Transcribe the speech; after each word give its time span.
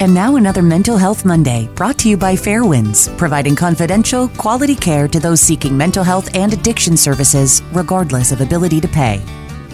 And 0.00 0.14
now 0.14 0.36
another 0.36 0.62
Mental 0.62 0.96
Health 0.96 1.26
Monday 1.26 1.68
brought 1.74 1.98
to 1.98 2.08
you 2.08 2.16
by 2.16 2.34
Fairwinds, 2.34 3.14
providing 3.18 3.54
confidential, 3.54 4.28
quality 4.28 4.74
care 4.74 5.06
to 5.06 5.20
those 5.20 5.42
seeking 5.42 5.76
mental 5.76 6.02
health 6.02 6.34
and 6.34 6.54
addiction 6.54 6.96
services, 6.96 7.62
regardless 7.72 8.32
of 8.32 8.40
ability 8.40 8.80
to 8.80 8.88
pay. 8.88 9.20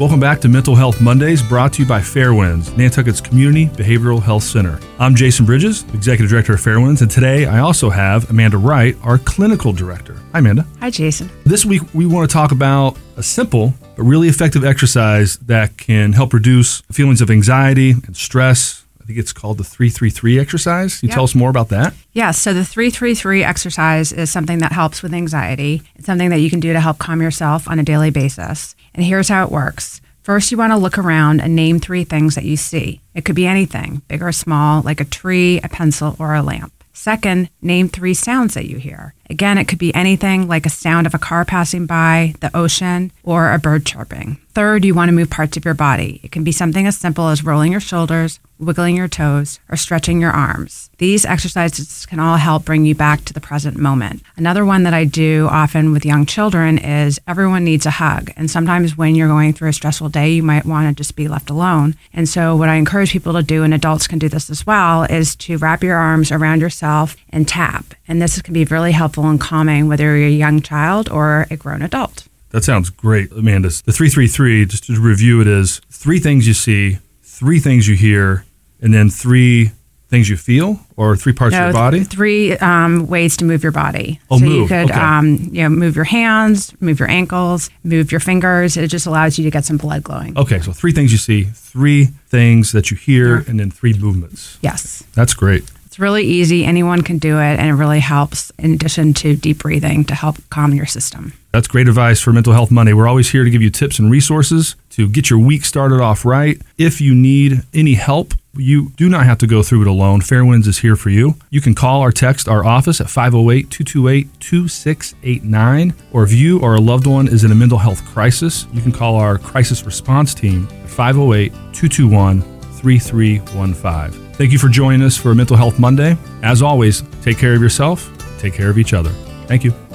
Welcome 0.00 0.18
back 0.18 0.40
to 0.40 0.48
Mental 0.48 0.74
Health 0.74 1.00
Mondays, 1.00 1.40
brought 1.40 1.72
to 1.74 1.82
you 1.82 1.88
by 1.88 2.00
Fairwinds, 2.00 2.76
Nantucket's 2.76 3.20
Community 3.20 3.66
Behavioral 3.66 4.20
Health 4.20 4.42
Center. 4.42 4.80
I'm 4.98 5.14
Jason 5.14 5.46
Bridges, 5.46 5.84
Executive 5.94 6.28
Director 6.30 6.54
of 6.54 6.60
Fairwinds, 6.60 7.00
and 7.00 7.08
today 7.08 7.46
I 7.46 7.60
also 7.60 7.88
have 7.88 8.28
Amanda 8.28 8.58
Wright, 8.58 8.96
our 9.04 9.18
Clinical 9.18 9.72
Director. 9.72 10.14
Hi, 10.32 10.40
Amanda. 10.40 10.66
Hi, 10.80 10.90
Jason. 10.90 11.30
This 11.44 11.64
week 11.64 11.82
we 11.94 12.06
want 12.06 12.28
to 12.28 12.32
talk 12.32 12.50
about 12.50 12.98
a 13.16 13.22
simple 13.22 13.72
but 13.94 14.02
really 14.02 14.26
effective 14.26 14.64
exercise 14.64 15.36
that 15.38 15.76
can 15.76 16.12
help 16.12 16.32
reduce 16.32 16.80
feelings 16.90 17.20
of 17.20 17.30
anxiety 17.30 17.92
and 17.92 18.16
stress. 18.16 18.84
I 19.08 19.12
think 19.12 19.20
it's 19.20 19.32
called 19.32 19.56
the 19.56 19.64
333 19.64 20.38
exercise. 20.38 20.98
Can 21.00 21.06
you 21.06 21.08
Yep. 21.12 21.14
tell 21.14 21.24
us 21.24 21.34
more 21.34 21.48
about 21.48 21.70
that? 21.70 21.94
Yeah, 22.12 22.30
so 22.30 22.52
the 22.52 22.62
333 22.62 23.42
exercise 23.42 24.12
is 24.12 24.30
something 24.30 24.58
that 24.58 24.72
helps 24.72 25.02
with 25.02 25.14
anxiety. 25.14 25.80
It's 25.96 26.04
something 26.04 26.28
that 26.28 26.40
you 26.42 26.50
can 26.50 26.60
do 26.60 26.74
to 26.74 26.80
help 26.82 26.98
calm 26.98 27.22
yourself 27.22 27.66
on 27.70 27.78
a 27.78 27.82
daily 27.82 28.10
basis. 28.10 28.76
And 28.94 29.02
here's 29.02 29.30
how 29.30 29.44
it 29.46 29.50
works. 29.50 30.02
First, 30.22 30.50
you 30.52 30.58
want 30.58 30.72
to 30.74 30.76
look 30.76 30.98
around 30.98 31.40
and 31.40 31.56
name 31.56 31.80
three 31.80 32.04
things 32.04 32.34
that 32.34 32.44
you 32.44 32.58
see. 32.58 33.00
It 33.14 33.24
could 33.24 33.34
be 33.34 33.46
anything, 33.46 34.02
big 34.08 34.22
or 34.22 34.30
small, 34.30 34.82
like 34.82 35.00
a 35.00 35.06
tree, 35.06 35.58
a 35.64 35.70
pencil, 35.70 36.14
or 36.18 36.34
a 36.34 36.42
lamp. 36.42 36.74
Second, 36.92 37.48
name 37.62 37.88
three 37.88 38.12
sounds 38.12 38.52
that 38.52 38.66
you 38.68 38.76
hear. 38.76 39.14
Again, 39.30 39.58
it 39.58 39.68
could 39.68 39.78
be 39.78 39.94
anything 39.94 40.48
like 40.48 40.64
a 40.64 40.70
sound 40.70 41.06
of 41.06 41.14
a 41.14 41.18
car 41.18 41.44
passing 41.44 41.86
by, 41.86 42.34
the 42.40 42.56
ocean, 42.56 43.12
or 43.22 43.52
a 43.52 43.58
bird 43.58 43.84
chirping. 43.84 44.38
Third, 44.58 44.84
you 44.84 44.92
want 44.92 45.08
to 45.08 45.14
move 45.14 45.30
parts 45.30 45.56
of 45.56 45.64
your 45.64 45.74
body. 45.74 46.18
It 46.24 46.32
can 46.32 46.42
be 46.42 46.50
something 46.50 46.86
as 46.86 46.96
simple 46.96 47.28
as 47.28 47.44
rolling 47.44 47.70
your 47.70 47.80
shoulders, 47.80 48.40
wiggling 48.58 48.96
your 48.96 49.06
toes, 49.06 49.60
or 49.68 49.76
stretching 49.76 50.20
your 50.20 50.32
arms. 50.32 50.90
These 50.98 51.24
exercises 51.24 52.06
can 52.06 52.18
all 52.18 52.38
help 52.38 52.64
bring 52.64 52.84
you 52.84 52.94
back 52.94 53.24
to 53.26 53.32
the 53.32 53.40
present 53.40 53.76
moment. 53.76 54.20
Another 54.36 54.64
one 54.64 54.82
that 54.82 54.94
I 54.94 55.04
do 55.04 55.46
often 55.48 55.92
with 55.92 56.04
young 56.04 56.26
children 56.26 56.76
is 56.76 57.20
everyone 57.28 57.62
needs 57.62 57.86
a 57.86 57.92
hug. 57.92 58.32
And 58.36 58.50
sometimes 58.50 58.98
when 58.98 59.14
you're 59.14 59.28
going 59.28 59.52
through 59.52 59.68
a 59.68 59.72
stressful 59.72 60.08
day, 60.08 60.32
you 60.32 60.42
might 60.42 60.64
want 60.64 60.88
to 60.88 61.00
just 61.00 61.14
be 61.14 61.28
left 61.28 61.50
alone. 61.50 61.94
And 62.12 62.28
so, 62.28 62.56
what 62.56 62.68
I 62.68 62.74
encourage 62.74 63.12
people 63.12 63.34
to 63.34 63.42
do, 63.44 63.62
and 63.62 63.72
adults 63.72 64.08
can 64.08 64.18
do 64.18 64.28
this 64.28 64.50
as 64.50 64.66
well, 64.66 65.04
is 65.04 65.36
to 65.36 65.56
wrap 65.58 65.84
your 65.84 65.96
arms 65.96 66.32
around 66.32 66.62
yourself 66.62 67.16
and 67.30 67.46
tap. 67.46 67.94
And 68.08 68.20
this 68.20 68.42
can 68.42 68.54
be 68.54 68.64
really 68.64 68.92
helpful 68.92 69.17
and 69.24 69.40
calming, 69.40 69.88
whether 69.88 70.16
you're 70.16 70.28
a 70.28 70.30
young 70.30 70.60
child 70.62 71.08
or 71.10 71.46
a 71.50 71.56
grown 71.56 71.82
adult. 71.82 72.26
That 72.50 72.64
sounds 72.64 72.88
great, 72.90 73.30
Amanda. 73.32 73.68
The 73.68 73.92
333, 73.92 74.64
just 74.66 74.84
to 74.84 75.00
review 75.00 75.40
it, 75.40 75.46
is 75.46 75.80
three 75.90 76.18
things 76.18 76.46
you 76.46 76.54
see, 76.54 76.98
three 77.22 77.60
things 77.60 77.86
you 77.86 77.94
hear, 77.96 78.44
and 78.80 78.94
then 78.94 79.10
three 79.10 79.72
things 80.08 80.30
you 80.30 80.38
feel, 80.38 80.80
or 80.96 81.14
three 81.14 81.34
parts 81.34 81.54
of 81.54 81.60
your 81.64 81.72
body. 81.74 81.98
th- 81.98 82.08
three 82.08 82.52
um, 82.58 83.06
ways 83.08 83.36
to 83.36 83.44
move 83.44 83.62
your 83.62 83.72
body. 83.72 84.18
Oh, 84.30 84.38
so 84.38 84.44
move. 84.46 84.54
you 84.62 84.66
could, 84.68 84.90
Okay. 84.90 84.98
um, 84.98 85.50
you 85.52 85.62
know, 85.62 85.68
move 85.68 85.94
your 85.96 86.06
hands, 86.06 86.72
move 86.80 86.98
your 86.98 87.10
ankles, 87.10 87.68
move 87.84 88.10
your 88.10 88.20
fingers. 88.20 88.78
It 88.78 88.88
just 88.88 89.04
allows 89.04 89.36
you 89.36 89.44
to 89.44 89.50
get 89.50 89.66
some 89.66 89.76
blood 89.76 90.02
glowing. 90.02 90.34
Okay, 90.38 90.60
so 90.60 90.72
three 90.72 90.92
things 90.92 91.12
you 91.12 91.18
see, 91.18 91.44
three 91.52 92.06
things 92.30 92.72
that 92.72 92.90
you 92.90 92.96
hear, 92.96 93.44
and 93.46 93.60
then 93.60 93.70
three 93.70 93.92
movements. 93.92 94.56
Yes, 94.62 95.04
That's 95.12 95.34
great. 95.34 95.70
It's 95.98 96.02
really 96.02 96.22
easy. 96.22 96.64
Anyone 96.64 97.02
can 97.02 97.18
do 97.18 97.40
it, 97.40 97.58
and 97.58 97.68
it 97.68 97.72
really 97.72 97.98
helps. 97.98 98.52
In 98.56 98.72
addition 98.72 99.14
to 99.14 99.34
deep 99.34 99.58
breathing 99.58 100.04
to 100.04 100.14
help 100.14 100.36
calm 100.48 100.72
your 100.72 100.86
system. 100.86 101.32
That's 101.50 101.66
great 101.66 101.88
advice 101.88 102.20
for 102.20 102.32
Mental 102.32 102.52
Health 102.52 102.70
Monday. 102.70 102.92
We're 102.92 103.08
always 103.08 103.30
here 103.30 103.42
to 103.42 103.50
give 103.50 103.62
you 103.62 103.70
tips 103.70 103.98
and 103.98 104.08
resources 104.08 104.76
to 104.90 105.08
get 105.08 105.28
your 105.28 105.40
week 105.40 105.64
started 105.64 106.00
off 106.00 106.24
right. 106.24 106.62
If 106.76 107.00
you 107.00 107.16
need 107.16 107.62
any 107.74 107.94
help, 107.94 108.34
you 108.54 108.90
do 108.90 109.08
not 109.08 109.26
have 109.26 109.38
to 109.38 109.48
go 109.48 109.64
through 109.64 109.82
it 109.82 109.88
alone. 109.88 110.20
Fairwinds 110.20 110.68
is 110.68 110.78
here 110.78 110.94
for 110.94 111.10
you. 111.10 111.34
You 111.50 111.60
can 111.60 111.74
call 111.74 112.00
or 112.00 112.12
text 112.12 112.46
our 112.46 112.64
office 112.64 113.00
at 113.00 113.10
508 113.10 113.68
228 113.68 114.40
2689. 114.40 115.94
Or 116.12 116.22
if 116.22 116.32
you 116.32 116.60
or 116.60 116.76
a 116.76 116.80
loved 116.80 117.08
one 117.08 117.26
is 117.26 117.42
in 117.42 117.50
a 117.50 117.56
mental 117.56 117.78
health 117.78 118.04
crisis, 118.04 118.68
you 118.72 118.82
can 118.82 118.92
call 118.92 119.16
our 119.16 119.36
crisis 119.36 119.82
response 119.82 120.32
team 120.32 120.68
at 120.84 120.90
508 120.90 121.50
221 121.72 122.57
3315. 122.78 124.32
Thank 124.34 124.52
you 124.52 124.58
for 124.58 124.68
joining 124.68 125.02
us 125.02 125.16
for 125.16 125.34
Mental 125.34 125.56
Health 125.56 125.78
Monday. 125.78 126.16
As 126.42 126.62
always, 126.62 127.02
take 127.22 127.38
care 127.38 127.54
of 127.54 127.62
yourself, 127.62 128.10
take 128.38 128.54
care 128.54 128.70
of 128.70 128.78
each 128.78 128.94
other. 128.94 129.10
Thank 129.46 129.64
you. 129.64 129.87